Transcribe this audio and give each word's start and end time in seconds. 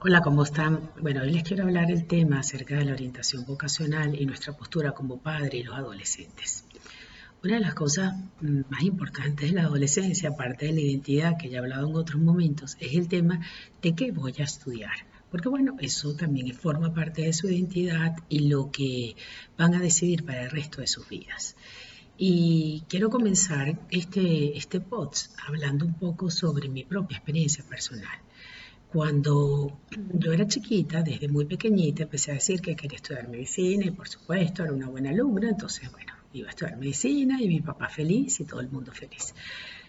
Hola, 0.00 0.20
¿cómo 0.22 0.44
están? 0.44 0.92
Bueno, 1.02 1.22
hoy 1.22 1.32
les 1.32 1.42
quiero 1.42 1.64
hablar 1.64 1.88
del 1.88 2.06
tema 2.06 2.38
acerca 2.38 2.76
de 2.76 2.84
la 2.84 2.92
orientación 2.92 3.44
vocacional 3.44 4.14
y 4.14 4.26
nuestra 4.26 4.56
postura 4.56 4.92
como 4.92 5.18
padre 5.18 5.58
y 5.58 5.64
los 5.64 5.74
adolescentes. 5.74 6.64
Una 7.42 7.54
de 7.54 7.60
las 7.60 7.74
cosas 7.74 8.14
mm, 8.40 8.60
más 8.70 8.82
importantes 8.82 9.50
de 9.50 9.56
la 9.56 9.62
adolescencia, 9.62 10.28
aparte 10.28 10.66
de 10.66 10.72
la 10.74 10.80
identidad 10.82 11.36
que 11.36 11.48
ya 11.48 11.56
he 11.56 11.58
hablado 11.58 11.88
en 11.88 11.96
otros 11.96 12.22
momentos, 12.22 12.76
es 12.78 12.94
el 12.94 13.08
tema 13.08 13.40
de 13.82 13.96
qué 13.96 14.12
voy 14.12 14.34
a 14.38 14.44
estudiar. 14.44 14.94
Porque 15.32 15.48
bueno, 15.48 15.74
eso 15.80 16.14
también 16.14 16.54
forma 16.54 16.94
parte 16.94 17.22
de 17.22 17.32
su 17.32 17.50
identidad 17.50 18.14
y 18.28 18.48
lo 18.48 18.70
que 18.70 19.16
van 19.56 19.74
a 19.74 19.80
decidir 19.80 20.24
para 20.24 20.44
el 20.44 20.50
resto 20.50 20.80
de 20.80 20.86
sus 20.86 21.08
vidas. 21.08 21.56
Y 22.16 22.84
quiero 22.88 23.10
comenzar 23.10 23.80
este, 23.90 24.56
este 24.56 24.80
POTS 24.80 25.34
hablando 25.44 25.84
un 25.84 25.94
poco 25.94 26.30
sobre 26.30 26.68
mi 26.68 26.84
propia 26.84 27.16
experiencia 27.16 27.64
personal. 27.64 28.16
Cuando 28.92 29.80
yo 30.14 30.32
era 30.32 30.46
chiquita, 30.46 31.02
desde 31.02 31.28
muy 31.28 31.44
pequeñita, 31.44 32.04
empecé 32.04 32.30
a 32.30 32.34
decir 32.34 32.62
que 32.62 32.74
quería 32.74 32.96
estudiar 32.96 33.28
medicina 33.28 33.84
y 33.84 33.90
por 33.90 34.08
supuesto 34.08 34.64
era 34.64 34.72
una 34.72 34.88
buena 34.88 35.10
alumna, 35.10 35.50
entonces 35.50 35.92
bueno, 35.92 36.14
iba 36.32 36.46
a 36.48 36.50
estudiar 36.50 36.78
medicina 36.78 37.38
y 37.38 37.48
mi 37.48 37.60
papá 37.60 37.90
feliz 37.90 38.40
y 38.40 38.44
todo 38.46 38.60
el 38.60 38.70
mundo 38.70 38.90
feliz. 38.92 39.34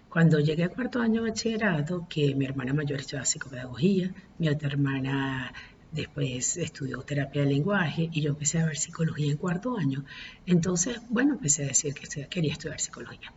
Cuando 0.09 0.41
llegué 0.41 0.63
al 0.63 0.71
cuarto 0.71 0.99
año 0.99 1.23
de 1.23 1.29
bachillerato, 1.29 2.07
que 2.09 2.35
mi 2.35 2.43
hermana 2.43 2.73
mayor 2.73 2.99
estudiaba 2.99 3.25
psicopedagogía, 3.25 4.13
mi 4.37 4.49
otra 4.49 4.67
hermana 4.67 5.53
después 5.93 6.57
estudió 6.57 7.01
terapia 7.01 7.43
de 7.43 7.51
lenguaje 7.51 8.09
y 8.11 8.19
yo 8.19 8.31
empecé 8.31 8.59
a 8.59 8.65
ver 8.65 8.75
psicología 8.75 9.31
en 9.31 9.37
cuarto 9.37 9.77
año, 9.77 10.03
entonces, 10.45 10.99
bueno, 11.09 11.35
empecé 11.35 11.63
a 11.63 11.67
decir 11.67 11.93
que 11.93 12.27
quería 12.27 12.51
estudiar 12.51 12.81
psicología. 12.81 13.31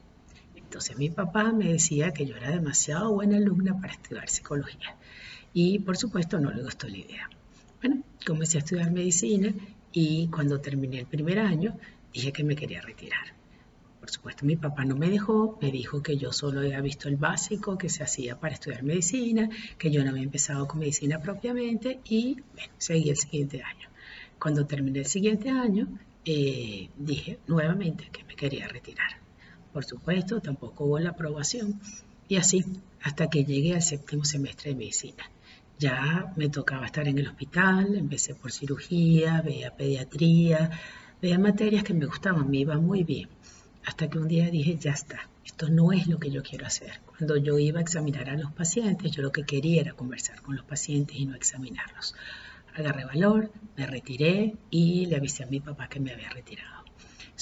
Entonces 0.56 0.98
mi 0.98 1.08
papá 1.08 1.52
me 1.52 1.72
decía 1.72 2.12
que 2.12 2.26
yo 2.26 2.34
era 2.34 2.50
demasiado 2.50 3.12
buena 3.12 3.36
alumna 3.36 3.78
para 3.80 3.92
estudiar 3.92 4.28
psicología 4.28 4.96
y 5.54 5.78
por 5.80 5.96
supuesto 5.96 6.38
no 6.38 6.50
le 6.50 6.62
gustó 6.62 6.88
la 6.88 6.96
idea. 6.96 7.30
Bueno, 7.80 8.02
comencé 8.26 8.58
a 8.58 8.60
estudiar 8.60 8.90
medicina 8.90 9.52
y 9.92 10.28
cuando 10.28 10.60
terminé 10.60 11.00
el 11.00 11.06
primer 11.06 11.38
año 11.38 11.76
dije 12.12 12.32
que 12.32 12.44
me 12.44 12.56
quería 12.56 12.80
retirar. 12.80 13.34
Por 14.00 14.10
supuesto, 14.10 14.44
mi 14.44 14.56
papá 14.56 14.84
no 14.84 14.96
me 14.96 15.08
dejó, 15.10 15.58
me 15.60 15.70
dijo 15.70 16.02
que 16.02 16.16
yo 16.16 16.32
solo 16.32 16.60
había 16.60 16.80
visto 16.80 17.08
el 17.08 17.16
básico 17.16 17.78
que 17.78 17.88
se 17.88 18.02
hacía 18.02 18.40
para 18.40 18.54
estudiar 18.54 18.82
medicina, 18.82 19.48
que 19.78 19.92
yo 19.92 20.02
no 20.02 20.10
había 20.10 20.24
empezado 20.24 20.66
con 20.66 20.80
medicina 20.80 21.20
propiamente 21.20 22.00
y 22.08 22.40
bueno, 22.54 22.72
seguí 22.78 23.10
el 23.10 23.16
siguiente 23.16 23.62
año. 23.62 23.88
Cuando 24.40 24.66
terminé 24.66 25.00
el 25.00 25.06
siguiente 25.06 25.50
año, 25.50 25.86
eh, 26.24 26.88
dije 26.96 27.38
nuevamente 27.46 28.08
que 28.10 28.24
me 28.24 28.34
quería 28.34 28.66
retirar. 28.66 29.20
Por 29.72 29.84
supuesto, 29.84 30.40
tampoco 30.40 30.84
hubo 30.84 30.98
la 30.98 31.10
aprobación 31.10 31.80
y 32.28 32.36
así 32.36 32.64
hasta 33.02 33.30
que 33.30 33.44
llegué 33.44 33.74
al 33.74 33.82
séptimo 33.82 34.24
semestre 34.24 34.70
de 34.70 34.76
medicina 34.76 35.31
ya 35.82 36.32
me 36.36 36.48
tocaba 36.48 36.86
estar 36.86 37.06
en 37.08 37.18
el 37.18 37.26
hospital, 37.26 37.96
empecé 37.96 38.36
por 38.36 38.52
cirugía, 38.52 39.42
veía 39.42 39.76
pediatría, 39.76 40.70
veía 41.20 41.38
materias 41.38 41.82
que 41.82 41.92
me 41.92 42.06
gustaban, 42.06 42.48
me 42.48 42.58
iba 42.58 42.76
muy 42.78 43.02
bien. 43.02 43.28
Hasta 43.84 44.08
que 44.08 44.18
un 44.18 44.28
día 44.28 44.48
dije, 44.48 44.76
ya 44.76 44.92
está, 44.92 45.28
esto 45.44 45.68
no 45.68 45.92
es 45.92 46.06
lo 46.06 46.18
que 46.20 46.30
yo 46.30 46.40
quiero 46.42 46.66
hacer. 46.66 47.00
Cuando 47.04 47.36
yo 47.36 47.58
iba 47.58 47.80
a 47.80 47.82
examinar 47.82 48.30
a 48.30 48.36
los 48.36 48.52
pacientes, 48.52 49.10
yo 49.10 49.22
lo 49.22 49.32
que 49.32 49.42
quería 49.42 49.80
era 49.80 49.94
conversar 49.94 50.40
con 50.40 50.54
los 50.54 50.64
pacientes 50.64 51.16
y 51.16 51.26
no 51.26 51.34
examinarlos. 51.34 52.14
Agarré 52.74 53.04
valor, 53.04 53.50
me 53.76 53.86
retiré 53.86 54.54
y 54.70 55.06
le 55.06 55.16
avisé 55.16 55.42
a 55.42 55.48
mi 55.48 55.58
papá 55.58 55.88
que 55.88 55.98
me 55.98 56.12
había 56.12 56.30
retirado. 56.30 56.84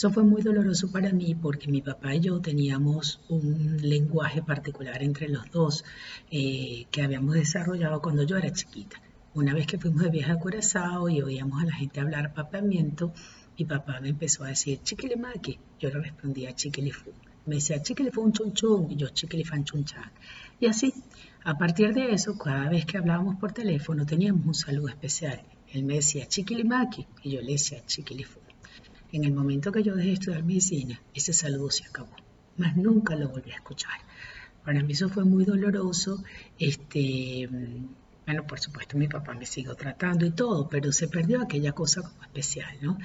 Eso 0.01 0.11
fue 0.11 0.25
muy 0.25 0.41
doloroso 0.41 0.91
para 0.91 1.13
mí 1.13 1.35
porque 1.35 1.71
mi 1.71 1.83
papá 1.83 2.15
y 2.15 2.21
yo 2.21 2.41
teníamos 2.41 3.21
un 3.29 3.77
lenguaje 3.83 4.41
particular 4.41 5.03
entre 5.03 5.29
los 5.29 5.51
dos 5.51 5.85
eh, 6.31 6.87
que 6.91 7.03
habíamos 7.03 7.35
desarrollado 7.35 8.01
cuando 8.01 8.23
yo 8.23 8.39
era 8.39 8.51
chiquita. 8.51 8.97
Una 9.35 9.53
vez 9.53 9.67
que 9.67 9.77
fuimos 9.77 10.03
de 10.03 10.09
viaje 10.09 10.33
a 10.33 10.39
Curazao 10.39 11.11
y 11.11 11.21
oíamos 11.21 11.63
a 11.63 11.67
la 11.67 11.75
gente 11.75 12.01
hablar 12.01 12.33
papamiento, 12.33 13.13
mi 13.59 13.67
papá 13.67 14.01
me 14.01 14.09
empezó 14.09 14.45
a 14.45 14.49
decir 14.49 14.81
chiquilimaki. 14.83 15.59
Yo 15.79 15.91
le 15.91 16.01
respondía 16.01 16.55
chiquilifu. 16.55 17.11
Me 17.45 17.57
decía 17.57 17.83
chiquilifun 17.83 18.33
chun 18.33 18.55
chun 18.55 18.91
y 18.91 18.97
yo 18.97 19.11
chiquilifan 19.11 19.65
chun 19.65 19.85
chan. 19.85 20.11
Y 20.59 20.65
así, 20.65 20.95
a 21.45 21.59
partir 21.59 21.93
de 21.93 22.15
eso, 22.15 22.39
cada 22.39 22.71
vez 22.71 22.87
que 22.87 22.97
hablábamos 22.97 23.37
por 23.37 23.53
teléfono 23.53 24.07
teníamos 24.07 24.47
un 24.47 24.55
saludo 24.55 24.89
especial. 24.89 25.43
Él 25.71 25.85
me 25.85 25.97
decía 25.97 26.27
chiquilimaki 26.27 27.07
y 27.23 27.33
yo 27.33 27.43
le 27.43 27.53
decía 27.53 27.85
chiquilifu. 27.85 28.41
En 29.13 29.25
el 29.25 29.33
momento 29.33 29.73
que 29.73 29.83
yo 29.83 29.95
dejé 29.95 30.09
de 30.09 30.15
estudiar 30.15 30.45
medicina, 30.45 31.01
ese 31.15 31.33
saludo 31.33 31.71
se 31.71 31.85
acabó, 31.85 32.15
más 32.57 32.77
nunca 32.77 33.17
lo 33.17 33.29
volví 33.29 33.51
a 33.51 33.57
escuchar. 33.57 33.99
Para 34.65 34.83
mí 34.83 34.93
eso 34.93 35.09
fue 35.09 35.25
muy 35.25 35.45
doloroso. 35.45 36.23
Este, 36.59 37.49
bueno, 38.27 38.47
por 38.47 38.61
supuesto 38.61 38.97
mi 38.97 39.09
papá 39.09 39.35
me 39.35 39.47
siguió 39.47 39.75
tratando 39.75 40.27
y 40.27 40.31
todo, 40.31 40.69
pero 40.69 40.93
se 40.93 41.09
perdió 41.09 41.41
aquella 41.43 41.73
cosa 41.73 42.03
como 42.03 42.23
especial, 42.23 42.77
¿no? 42.81 42.99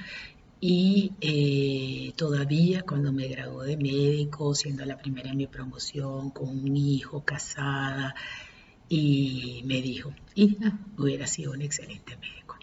Y 0.60 1.12
eh, 1.20 2.12
todavía 2.16 2.82
cuando 2.82 3.12
me 3.12 3.28
gradué 3.28 3.68
de 3.68 3.76
médico, 3.76 4.54
siendo 4.54 4.84
la 4.84 4.96
primera 4.96 5.30
en 5.30 5.36
mi 5.36 5.46
promoción, 5.46 6.30
con 6.30 6.48
un 6.48 6.76
hijo, 6.76 7.24
casada, 7.24 8.14
y 8.88 9.62
me 9.66 9.82
dijo, 9.82 10.14
hija, 10.34 10.78
hubiera 10.96 11.26
sido 11.26 11.52
un 11.52 11.62
excelente 11.62 12.16
médico. 12.16 12.55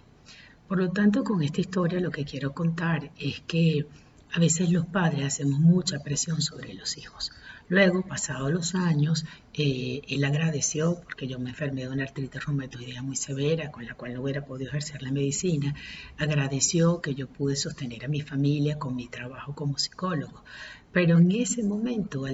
Por 0.68 0.78
lo 0.78 0.92
tanto, 0.92 1.24
con 1.24 1.42
esta 1.42 1.62
historia 1.62 2.00
lo 2.00 2.12
que 2.12 2.26
quiero 2.26 2.54
contar 2.54 3.12
es 3.18 3.42
que 3.42 3.86
a 4.34 4.40
veces 4.40 4.72
los 4.72 4.86
padres 4.88 5.26
hacemos 5.26 5.60
mucha 5.60 6.00
presión 6.00 6.42
sobre 6.42 6.74
los 6.74 6.98
hijos. 6.98 7.32
Luego, 7.74 8.04
pasados 8.04 8.52
los 8.52 8.76
años, 8.76 9.26
eh, 9.56 10.04
él 10.08 10.24
agradeció, 10.26 11.02
porque 11.02 11.28
yo 11.28 11.40
me 11.40 11.50
enfermé 11.50 11.82
de 11.82 11.90
una 11.90 12.04
artritis 12.04 12.46
reumatoidea 12.46 13.02
muy 13.02 13.16
severa, 13.16 13.72
con 13.72 13.84
la 13.88 13.96
cual 13.96 14.14
no 14.14 14.22
hubiera 14.22 14.46
podido 14.46 14.70
ejercer 14.70 15.02
la 15.02 15.12
medicina, 15.12 15.74
agradeció 16.20 17.02
que 17.02 17.16
yo 17.16 17.28
pude 17.28 17.56
sostener 17.56 18.06
a 18.06 18.10
mi 18.10 18.22
familia 18.22 18.78
con 18.78 18.96
mi 18.96 19.08
trabajo 19.08 19.56
como 19.56 19.80
psicólogo. 19.80 20.44
Pero 20.92 21.18
en 21.18 21.32
ese 21.32 21.64
momento, 21.64 22.26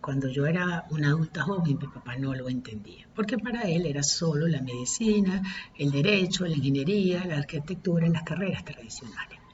cuando 0.00 0.28
yo 0.30 0.46
era 0.46 0.84
una 0.90 1.10
adulta 1.10 1.42
joven, 1.42 1.78
mi 1.80 1.86
papá 1.86 2.16
no 2.16 2.34
lo 2.34 2.48
entendía, 2.48 3.06
porque 3.14 3.38
para 3.38 3.62
él 3.70 3.86
era 3.86 4.02
solo 4.02 4.48
la 4.48 4.62
medicina, 4.62 5.40
el 5.76 5.92
derecho, 5.92 6.44
la 6.44 6.56
ingeniería, 6.56 7.24
la 7.24 7.36
arquitectura 7.36 8.08
y 8.08 8.10
las 8.10 8.24
carreras 8.24 8.64
tradicionales. 8.64 9.47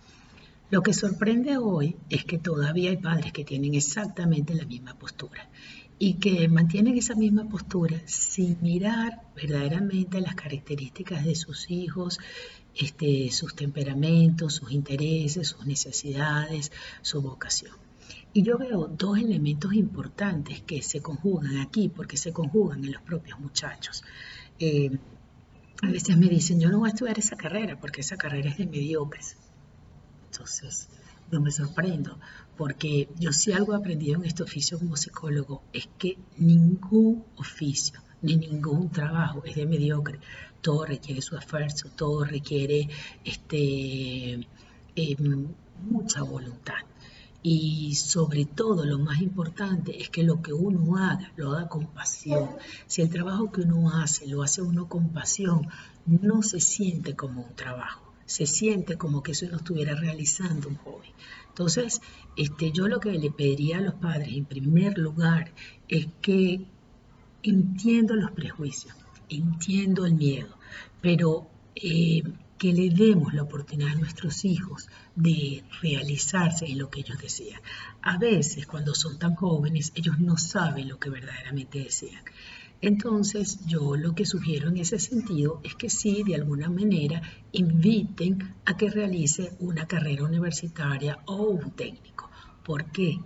Lo 0.75 0.83
que 0.83 0.93
sorprende 0.93 1.57
hoy 1.57 1.95
es 2.11 2.25
que 2.25 2.37
todavía 2.37 2.91
hay 2.91 2.97
padres 2.97 3.33
que 3.33 3.45
tienen 3.45 3.77
exactamente 3.77 4.57
la 4.57 4.65
misma 4.65 4.99
postura 4.99 5.49
y 6.01 6.15
que 6.15 6.49
mantienen 6.49 6.99
esa 6.99 7.15
misma 7.15 7.49
postura 7.49 8.03
sin 8.07 8.61
mirar 8.61 9.23
verdaderamente 9.37 10.21
las 10.21 10.35
características 10.35 11.25
de 11.25 11.37
sus 11.37 11.71
hijos, 11.71 12.19
este, 12.75 13.31
sus 13.31 13.55
temperamentos, 13.55 14.55
sus 14.55 14.73
intereses, 14.73 15.47
sus 15.47 15.65
necesidades, 15.65 16.73
su 17.03 17.23
vocación. 17.23 17.77
Y 18.33 18.43
yo 18.43 18.59
veo 18.59 18.89
dos 18.89 19.17
elementos 19.19 19.75
importantes 19.75 20.61
que 20.63 20.83
se 20.83 21.01
conjugan 21.01 21.59
aquí, 21.59 21.89
porque 21.89 22.17
se 22.17 22.33
conjugan 22.33 22.85
en 22.85 22.91
los 22.91 23.03
propios 23.03 23.39
muchachos. 23.39 24.03
Eh, 24.59 24.91
a 25.83 25.87
veces 25.89 26.17
me 26.17 26.27
dicen, 26.27 26.59
yo 26.59 26.69
no 26.69 26.81
voy 26.81 26.89
a 26.89 26.95
estudiar 26.95 27.17
esa 27.17 27.37
carrera 27.37 27.79
porque 27.79 28.01
esa 28.01 28.17
carrera 28.17 28.51
es 28.51 28.59
de 28.59 28.67
mediocres. 28.67 29.37
Entonces, 30.35 30.89
yo 31.31 31.41
me 31.41 31.53
sorprendo, 31.53 32.19
porque 32.57 33.09
yo 33.21 33.33
sí 33.33 33.53
algo 33.53 33.73
he 33.73 33.77
aprendido 33.77 34.17
en 34.17 34.25
este 34.25 34.43
oficio 34.43 34.81
como 34.81 34.97
psicólogo, 34.97 35.63
es 35.73 35.89
que 35.97 36.19
ningún 36.39 37.25
oficio 37.37 38.01
ni 38.21 38.37
ningún 38.37 38.91
trabajo 38.91 39.45
es 39.45 39.55
de 39.55 39.65
mediocre. 39.65 40.19
Todo 40.61 40.87
requiere 40.87 41.23
su 41.23 41.37
esfuerzo, 41.37 41.89
todo 41.95 42.25
requiere 42.25 42.89
este, 43.25 44.49
eh, 44.97 45.17
mucha 45.89 46.23
voluntad. 46.23 46.83
Y 47.41 47.95
sobre 47.95 48.45
todo 48.45 48.85
lo 48.87 48.99
más 48.99 49.21
importante 49.21 50.01
es 50.01 50.11
que 50.11 50.25
lo 50.25 50.43
que 50.43 50.53
uno 50.53 50.97
haga, 50.97 51.31
lo 51.37 51.53
haga 51.53 51.69
con 51.69 51.87
pasión. 51.87 52.49
Si 52.89 53.03
el 53.03 53.11
trabajo 53.11 53.53
que 53.53 53.61
uno 53.61 53.91
hace 53.95 54.27
lo 54.27 54.43
hace 54.43 54.63
uno 54.63 54.89
con 54.89 55.11
pasión, 55.11 55.69
no 56.07 56.43
se 56.43 56.59
siente 56.59 57.15
como 57.15 57.43
un 57.43 57.55
trabajo, 57.55 58.04
se 58.27 58.47
siente 58.47 58.97
como 58.97 59.23
que 59.23 59.33
eso 59.33 59.47
uno 59.47 59.57
estuviera 59.57 59.95
realizando 59.95 60.69
un 60.69 60.77
hobby. 60.77 61.09
Entonces, 61.49 62.01
este, 62.37 62.73
yo 62.73 62.89
lo 62.89 63.01
que 63.01 63.13
le 63.13 63.31
pediría 63.31 63.79
a 63.79 63.83
los 63.83 63.95
padres 63.95 64.29
en 64.33 64.45
primer 64.45 64.99
lugar 64.99 65.53
es 65.89 66.09
que 66.21 66.67
entiendo 67.43 68.17
los 68.17 68.33
prejuicios, 68.33 68.95
entiendo 69.29 70.07
el 70.07 70.15
miedo, 70.15 70.57
pero 71.01 71.47
eh, 71.77 72.23
que 72.59 72.73
le 72.73 72.91
demos 72.91 73.35
la 73.35 73.43
oportunidad 73.43 73.93
a 73.93 73.97
nuestros 73.97 74.45
hijos 74.45 74.89
de 75.15 75.63
realizarse 75.83 76.67
en 76.67 76.79
lo 76.79 76.89
que 76.89 77.01
ellos 77.01 77.19
desean. 77.19 77.61
A 78.03 78.17
veces, 78.17 78.67
cuando 78.67 78.95
son 78.95 79.19
tan 79.19 79.35
jóvenes, 79.35 79.93
ellos 79.95 80.19
no 80.19 80.39
saben 80.39 80.89
lo 80.89 80.99
que 80.99 81.11
verdaderamente 81.11 81.81
desean. 81.81 82.25
Entonces, 82.81 83.65
yo 83.67 83.97
lo 83.97 84.15
que 84.15 84.27
sugiero 84.27 84.69
en 84.69 84.77
ese 84.77 84.99
sentido 84.99 85.61
es 85.65 85.75
que 85.75 85.89
sí, 85.89 86.23
de 86.23 86.35
alguna 86.35 86.69
manera, 86.69 87.23
inviten 87.53 88.55
a 88.65 88.77
que 88.77 88.91
realice 88.91 89.53
una 89.59 89.87
carrera 89.87 90.25
universitaria 90.25 91.19
o 91.27 91.37
un 91.37 91.71
técnico. 91.71 92.31
¿Por 92.63 92.93
qué? 92.93 93.21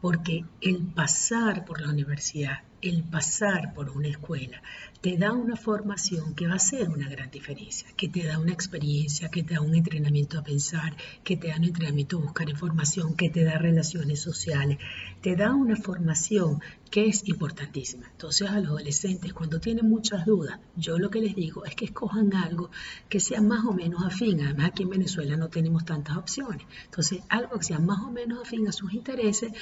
Porque 0.00 0.44
el 0.60 0.78
pasar 0.78 1.64
por 1.64 1.80
la 1.80 1.90
universidad 1.90 2.67
el 2.82 3.02
pasar 3.02 3.74
por 3.74 3.90
una 3.90 4.08
escuela 4.08 4.62
te 5.00 5.16
da 5.16 5.32
una 5.32 5.54
formación 5.54 6.34
que 6.34 6.48
va 6.48 6.54
a 6.54 6.58
ser 6.58 6.88
una 6.88 7.08
gran 7.08 7.30
diferencia, 7.30 7.88
que 7.96 8.08
te 8.08 8.24
da 8.26 8.38
una 8.38 8.52
experiencia, 8.52 9.28
que 9.28 9.44
te 9.44 9.54
da 9.54 9.60
un 9.60 9.76
entrenamiento 9.76 10.38
a 10.38 10.42
pensar, 10.42 10.96
que 11.22 11.36
te 11.36 11.48
da 11.48 11.56
un 11.56 11.64
entrenamiento 11.64 12.18
a 12.18 12.22
buscar 12.22 12.50
información, 12.50 13.14
que 13.14 13.30
te 13.30 13.44
da 13.44 13.58
relaciones 13.58 14.20
sociales, 14.20 14.78
te 15.20 15.36
da 15.36 15.54
una 15.54 15.76
formación 15.76 16.60
que 16.90 17.06
es 17.06 17.28
importantísima. 17.28 18.08
Entonces 18.10 18.50
a 18.50 18.58
los 18.58 18.70
adolescentes 18.70 19.32
cuando 19.32 19.60
tienen 19.60 19.88
muchas 19.88 20.26
dudas, 20.26 20.58
yo 20.74 20.98
lo 20.98 21.10
que 21.10 21.20
les 21.20 21.36
digo 21.36 21.64
es 21.64 21.76
que 21.76 21.84
escojan 21.84 22.34
algo 22.34 22.70
que 23.08 23.20
sea 23.20 23.40
más 23.40 23.64
o 23.66 23.72
menos 23.72 24.04
afín. 24.04 24.40
Además 24.40 24.70
aquí 24.70 24.82
en 24.82 24.90
Venezuela 24.90 25.36
no 25.36 25.48
tenemos 25.48 25.84
tantas 25.84 26.16
opciones. 26.16 26.66
Entonces 26.86 27.20
algo 27.28 27.58
que 27.58 27.64
sea 27.64 27.78
más 27.78 28.00
o 28.00 28.10
menos 28.10 28.40
afín 28.40 28.66
a 28.66 28.72
sus 28.72 28.92
intereses 28.92 29.52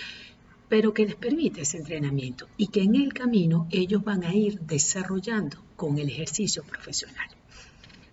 pero 0.68 0.92
que 0.92 1.06
les 1.06 1.14
permite 1.14 1.62
ese 1.62 1.78
entrenamiento 1.78 2.48
y 2.56 2.68
que 2.68 2.82
en 2.82 2.94
el 2.96 3.12
camino 3.12 3.68
ellos 3.70 4.02
van 4.02 4.24
a 4.24 4.34
ir 4.34 4.60
desarrollando 4.60 5.62
con 5.76 5.98
el 5.98 6.08
ejercicio 6.08 6.62
profesional. 6.64 7.28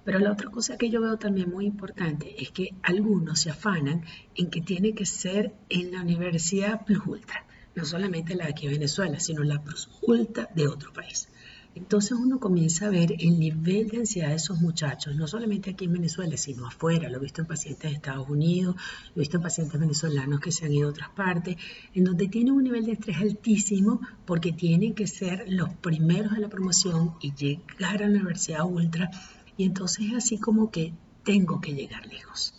Pero 0.04 0.20
la 0.20 0.32
otra 0.32 0.50
cosa 0.50 0.78
que 0.78 0.90
yo 0.90 1.02
veo 1.02 1.18
también 1.18 1.50
muy 1.50 1.66
importante 1.66 2.36
es 2.42 2.52
que 2.52 2.74
algunos 2.84 3.40
se 3.40 3.50
afanan 3.50 4.04
en 4.36 4.50
que 4.50 4.62
tiene 4.62 4.94
que 4.94 5.06
ser 5.06 5.54
en 5.70 5.94
la 5.94 6.02
Universidad 6.02 6.86
Plus 6.86 7.06
Ultra, 7.06 7.46
no 7.76 7.86
solamente 7.86 8.36
la 8.36 8.46
de 8.46 8.52
aquí 8.52 8.66
en 8.66 8.74
Venezuela, 8.74 9.20
sino 9.20 9.44
la 9.44 9.64
Plus 9.64 9.90
Ultra 10.02 10.50
de 10.54 10.68
otro 10.68 10.92
país. 10.92 11.30
Entonces 11.76 12.12
uno 12.12 12.40
comienza 12.40 12.86
a 12.86 12.90
ver 12.90 13.14
el 13.18 13.40
nivel 13.40 13.90
de 13.90 13.98
ansiedad 13.98 14.30
de 14.30 14.36
esos 14.36 14.62
muchachos, 14.62 15.16
no 15.16 15.28
solamente 15.28 15.72
aquí 15.72 15.86
en 15.86 15.94
Venezuela, 15.94 16.38
sino 16.38 16.68
afuera. 16.68 17.10
Lo 17.10 17.18
he 17.18 17.22
visto 17.22 17.42
en 17.42 17.48
pacientes 17.48 17.90
de 17.90 17.96
Estados 17.96 18.30
Unidos, 18.30 18.76
lo 18.76 19.16
he 19.16 19.20
visto 19.20 19.38
en 19.38 19.44
pacientes 19.44 19.80
venezolanos 19.80 20.40
que 20.40 20.52
se 20.52 20.66
han 20.66 20.74
ido 20.74 20.88
a 20.88 20.92
otras 20.92 21.10
partes, 21.10 21.58
en 21.96 22.04
donde 22.04 22.28
tienen 22.28 22.54
un 22.54 22.64
nivel 22.64 22.86
de 22.86 22.92
estrés 22.92 23.18
altísimo 23.18 24.02
porque 24.26 24.52
tienen 24.52 24.94
que 24.94 25.08
ser 25.08 25.46
los 25.48 25.74
primeros 25.74 26.34
de 26.34 26.42
la 26.42 26.50
promoción 26.50 27.16
y 27.22 27.34
llegar 27.34 28.04
a 28.04 28.08
la 28.08 28.18
Universidad 28.18 28.66
Ultra. 28.66 29.10
Y 29.58 29.66
entonces 29.66 30.06
es 30.08 30.14
así 30.14 30.38
como 30.38 30.70
que 30.70 30.94
tengo 31.24 31.60
que 31.60 31.74
llegar 31.74 32.06
lejos. 32.06 32.54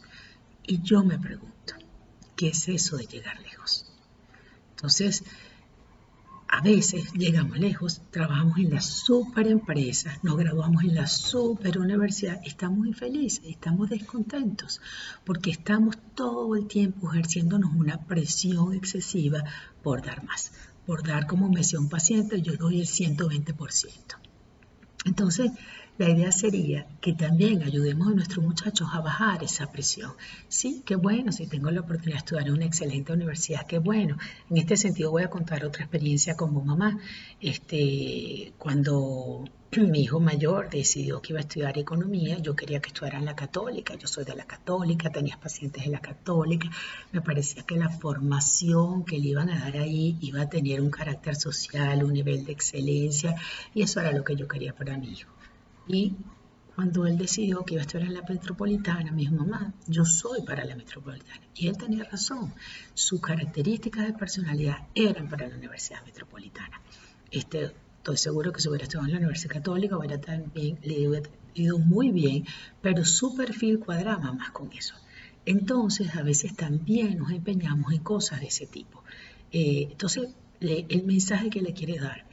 Y 0.67 0.83
yo 0.83 1.05
me 1.05 1.19
pregunto, 1.19 1.75
¿qué 2.35 2.49
es 2.49 2.69
eso 2.69 2.97
de 2.97 3.07
llegar 3.07 3.41
lejos? 3.43 3.87
Entonces, 4.71 5.23
a 6.55 6.61
veces 6.61 7.13
llegamos 7.15 7.59
lejos, 7.59 8.01
trabajamos 8.13 8.59
en 8.59 8.71
las 8.71 8.85
super 8.85 9.49
empresas, 9.49 10.23
nos 10.23 10.37
graduamos 10.37 10.85
en 10.85 10.95
la 10.95 11.09
super 11.09 11.81
universidad, 11.81 12.41
estamos 12.45 12.87
infelices, 12.87 13.45
estamos 13.45 13.91
descontentos, 13.91 14.81
porque 15.25 15.51
estamos 15.51 15.97
todo 16.15 16.55
el 16.55 16.69
tiempo 16.69 17.11
ejerciéndonos 17.13 17.75
una 17.75 18.07
presión 18.07 18.73
excesiva 18.73 19.43
por 19.83 20.07
dar 20.07 20.23
más, 20.23 20.53
por 20.87 21.05
dar 21.05 21.27
como 21.27 21.49
me 21.49 21.59
decía 21.59 21.81
un 21.81 21.89
paciente, 21.89 22.41
yo 22.41 22.57
doy 22.57 22.81
el 22.81 22.87
120%. 22.87 23.89
Entonces, 25.07 25.51
la 25.97 26.11
idea 26.11 26.33
sería 26.33 26.87
que 27.01 27.13
también 27.13 27.63
ayudemos 27.63 28.09
a 28.09 28.15
nuestros 28.15 28.45
muchachos 28.45 28.89
a 28.93 29.01
bajar 29.01 29.45
esa 29.45 29.71
presión. 29.71 30.13
Sí, 30.49 30.83
qué 30.85 30.97
bueno, 30.97 31.31
si 31.31 31.47
tengo 31.47 31.71
la 31.71 31.83
oportunidad 31.83 32.15
de 32.15 32.19
estudiar 32.19 32.49
en 32.49 32.55
una 32.55 32.65
excelente 32.65 33.13
universidad, 33.13 33.65
qué 33.67 33.79
bueno. 33.79 34.17
En 34.51 34.57
este 34.57 34.77
sentido 34.77 35.13
voy 35.13 35.23
a 35.23 35.31
contar 35.31 35.65
otra 35.65 35.85
experiencia 35.85 36.37
como 36.37 36.65
mamá. 36.65 36.99
Este, 37.41 38.55
cuando 38.59 39.45
mi 39.77 40.03
hijo 40.03 40.19
mayor 40.19 40.69
decidió 40.69 41.23
que 41.23 41.33
iba 41.33 41.39
a 41.39 41.43
estudiar 41.43 41.79
economía, 41.79 42.39
yo 42.39 42.57
quería 42.57 42.81
que 42.81 42.89
estudiara 42.89 43.19
en 43.19 43.25
la 43.25 43.37
católica, 43.37 43.95
yo 43.95 44.09
soy 44.09 44.25
de 44.25 44.35
la 44.35 44.47
católica, 44.47 45.11
tenía 45.11 45.39
pacientes 45.39 45.85
de 45.85 45.91
la 45.91 46.01
católica, 46.01 46.69
me 47.13 47.21
parecía 47.21 47.63
que 47.63 47.77
la 47.77 47.89
formación 47.89 49.05
que 49.05 49.19
le 49.19 49.29
iban 49.29 49.49
a 49.49 49.61
dar 49.61 49.77
ahí 49.77 50.17
iba 50.21 50.43
a 50.43 50.49
tener 50.49 50.81
un 50.81 50.91
carácter 50.91 51.37
social, 51.37 52.03
un 52.03 52.13
nivel 52.13 52.45
de 52.45 52.53
excelencia, 52.53 53.37
y 53.75 53.83
eso 53.83 54.01
era 54.01 54.11
lo 54.11 54.25
que 54.25 54.35
yo 54.35 54.49
quería 54.49 54.75
para 54.75 54.99
mi 54.99 55.13
hijo. 55.13 55.34
Y 55.87 56.15
cuando 56.75 57.07
él 57.07 57.17
decidió 57.17 57.65
que 57.65 57.75
iba 57.75 57.83
a 57.83 57.87
estudiar 57.87 58.09
en 58.09 58.15
la 58.15 58.23
metropolitana, 58.23 59.13
me 59.13 59.19
dijo, 59.19 59.35
mamá, 59.35 59.73
yo 59.87 60.05
soy 60.05 60.43
para 60.43 60.65
la 60.65 60.75
metropolitana. 60.75 61.41
Y 61.55 61.69
él 61.69 61.77
tenía 61.77 62.05
razón. 62.05 62.53
Sus 62.95 63.21
características 63.21 64.07
de 64.07 64.13
personalidad 64.13 64.89
eran 64.95 65.29
para 65.29 65.47
la 65.47 65.57
Universidad 65.57 66.05
Metropolitana. 66.05 66.81
Este, 67.31 67.73
estoy 67.99 68.17
seguro 68.17 68.53
que 68.53 68.61
si 68.61 68.69
hubiera 68.69 68.85
estudiado 68.85 69.07
en 69.07 69.13
la 69.13 69.19
Universidad 69.19 69.55
Católica 69.55 69.97
hubiera 69.97 70.21
también, 70.21 70.79
le 70.83 71.09
hubiera 71.09 71.31
ido 71.55 71.79
muy 71.79 72.11
bien, 72.11 72.45
pero 72.83 73.05
su 73.05 73.37
perfil 73.37 73.79
cuadraba 73.79 74.33
más 74.33 74.51
con 74.51 74.73
eso. 74.73 74.95
Entonces, 75.47 76.17
a 76.17 76.23
veces 76.23 76.57
también 76.57 77.19
nos 77.19 77.31
empeñamos 77.31 77.93
en 77.93 78.03
cosas 78.03 78.41
de 78.41 78.47
ese 78.47 78.67
tipo. 78.67 79.05
Eh, 79.53 79.89
entonces, 79.91 80.35
el 80.61 81.05
mensaje 81.05 81.51
que 81.51 81.61
le 81.61 81.75
quiere 81.75 81.99
dar 81.99 82.25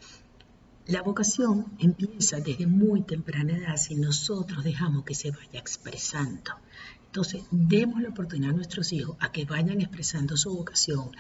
la 0.91 1.01
vocación 1.01 1.67
empieza 1.79 2.41
desde 2.41 2.67
muy 2.67 3.03
temprana 3.03 3.55
edad 3.55 3.77
si 3.77 3.95
nosotros 3.95 4.61
dejamos 4.65 5.05
que 5.05 5.15
se 5.15 5.31
vaya 5.31 5.57
expresando. 5.57 6.51
Entonces, 7.05 7.43
demos 7.49 8.01
la 8.01 8.09
oportunidad 8.09 8.51
a 8.51 8.55
nuestros 8.57 8.91
hijos 8.91 9.15
a 9.21 9.31
que 9.31 9.45
vayan 9.45 9.79
expresando 9.79 10.35
su 10.35 10.53
vocación, 10.53 11.11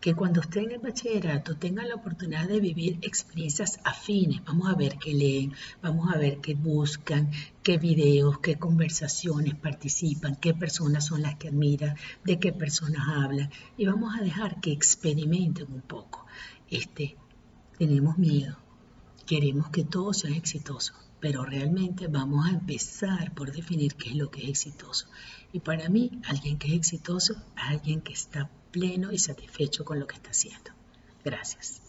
que 0.00 0.14
cuando 0.14 0.40
estén 0.40 0.64
en 0.64 0.70
el 0.72 0.78
bachillerato 0.78 1.56
tengan 1.56 1.90
la 1.90 1.96
oportunidad 1.96 2.48
de 2.48 2.58
vivir 2.60 2.98
experiencias 3.02 3.78
afines. 3.84 4.42
Vamos 4.46 4.70
a 4.70 4.74
ver 4.74 4.96
qué 4.96 5.12
leen, 5.12 5.52
vamos 5.82 6.10
a 6.10 6.16
ver 6.16 6.38
qué 6.38 6.54
buscan, 6.54 7.30
qué 7.62 7.76
videos, 7.76 8.38
qué 8.38 8.56
conversaciones 8.56 9.54
participan, 9.56 10.36
qué 10.36 10.54
personas 10.54 11.04
son 11.04 11.20
las 11.20 11.34
que 11.36 11.48
admiran, 11.48 11.96
de 12.24 12.38
qué 12.38 12.54
personas 12.54 13.06
hablan, 13.06 13.50
y 13.76 13.84
vamos 13.84 14.18
a 14.18 14.22
dejar 14.22 14.58
que 14.62 14.72
experimenten 14.72 15.70
un 15.70 15.82
poco. 15.82 16.24
Este, 16.70 17.16
tenemos 17.78 18.16
miedo, 18.16 18.56
Queremos 19.28 19.68
que 19.68 19.84
todo 19.84 20.14
sea 20.14 20.34
exitoso, 20.34 20.94
pero 21.20 21.44
realmente 21.44 22.06
vamos 22.06 22.46
a 22.46 22.50
empezar 22.50 23.34
por 23.34 23.52
definir 23.52 23.94
qué 23.94 24.08
es 24.08 24.16
lo 24.16 24.30
que 24.30 24.44
es 24.44 24.48
exitoso. 24.48 25.06
Y 25.52 25.60
para 25.60 25.90
mí, 25.90 26.18
alguien 26.24 26.58
que 26.58 26.68
es 26.68 26.74
exitoso 26.74 27.34
alguien 27.54 28.00
que 28.00 28.14
está 28.14 28.50
pleno 28.70 29.12
y 29.12 29.18
satisfecho 29.18 29.84
con 29.84 30.00
lo 30.00 30.06
que 30.06 30.16
está 30.16 30.30
haciendo. 30.30 30.70
Gracias. 31.22 31.87